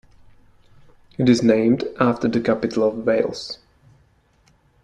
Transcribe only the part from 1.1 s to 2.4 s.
It is named after